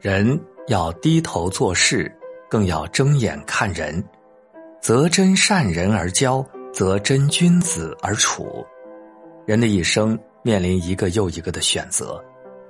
[0.00, 2.10] 人要低头做事，
[2.48, 4.02] 更要睁眼看人。
[4.80, 8.64] 择真善人而交，择真君子而处。
[9.44, 12.22] 人的一生面临一个又一个的选择，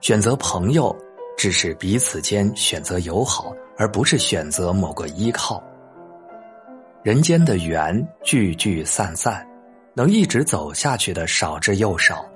[0.00, 0.94] 选择朋友，
[1.36, 5.62] 只是彼此间选择友好，而不是选择某个依靠。
[7.04, 9.46] 人间的缘聚聚散散，
[9.94, 12.26] 能一直走下去的少之又少。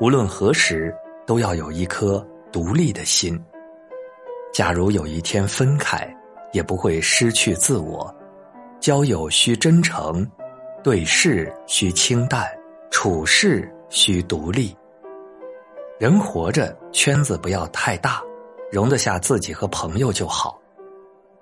[0.00, 0.92] 无论何时，
[1.24, 3.40] 都要有一颗独立的心。
[4.56, 6.10] 假如有一天分开，
[6.50, 8.10] 也不会失去自我。
[8.80, 10.26] 交友需真诚，
[10.82, 12.48] 对事需清淡，
[12.90, 14.74] 处事需独立。
[15.98, 18.22] 人活着，圈子不要太大，
[18.72, 20.58] 容得下自己和朋友就好。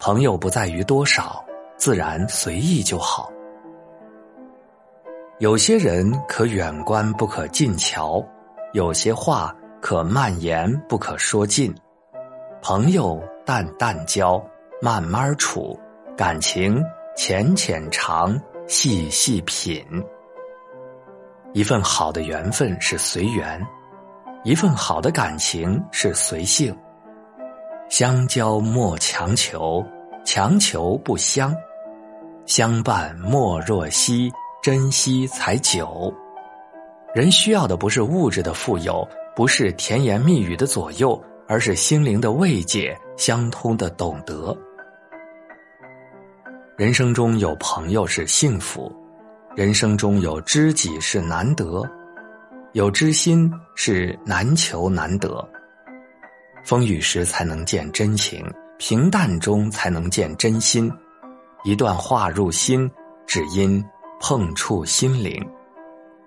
[0.00, 1.44] 朋友不在于多少，
[1.76, 3.30] 自然随意就好。
[5.38, 8.20] 有些人可远观不可近瞧。
[8.72, 11.72] 有些话可慢言不可说尽，
[12.68, 14.44] 朋友淡淡交，
[14.82, 15.78] 慢慢处，
[16.16, 16.82] 感情
[17.16, 18.36] 浅浅尝，
[18.66, 19.86] 细细品。
[21.52, 23.64] 一份好的缘分是随缘，
[24.42, 26.76] 一份好的感情是随性。
[27.88, 29.86] 相交莫强求，
[30.24, 31.54] 强求不相；
[32.46, 34.28] 相伴莫若惜，
[34.60, 36.12] 珍惜才久。
[37.14, 44.56] 人需要的不是物质的富有，不是甜言蜜语的左右，而是心灵的慰藉、相通的懂得。
[46.76, 48.94] 人生中有朋友是幸福，
[49.54, 51.88] 人生中有知己是难得，
[52.72, 55.48] 有知心是难求难得。
[56.64, 58.44] 风雨时才能见真情，
[58.76, 60.92] 平淡中才能见真心。
[61.64, 62.90] 一段话入心，
[63.26, 63.82] 只因
[64.20, 65.42] 碰触心灵。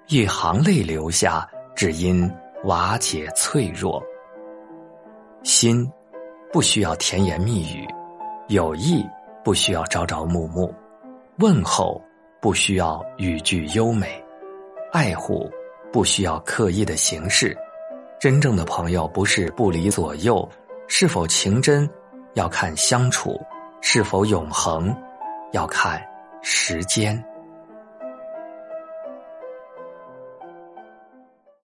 [0.07, 2.29] 一行泪流下，只因
[2.63, 4.01] 瓦解脆弱。
[5.43, 5.89] 心
[6.51, 7.87] 不需要甜言蜜语，
[8.49, 9.05] 友谊
[9.43, 10.73] 不需要朝朝暮暮，
[11.37, 12.01] 问候
[12.41, 14.21] 不需要语句优美，
[14.91, 15.49] 爱护
[15.93, 17.57] 不需要刻意的形式。
[18.19, 20.47] 真正的朋友不是不离左右，
[20.87, 21.89] 是否情真
[22.33, 23.39] 要看相处，
[23.79, 24.93] 是否永恒
[25.53, 26.05] 要看
[26.41, 27.23] 时间。